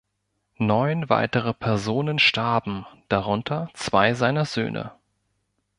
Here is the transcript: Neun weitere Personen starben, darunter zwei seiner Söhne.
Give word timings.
Neun 0.57 1.09
weitere 1.11 1.53
Personen 1.53 2.17
starben, 2.17 2.87
darunter 3.07 3.69
zwei 3.75 4.15
seiner 4.15 4.45
Söhne. 4.45 4.93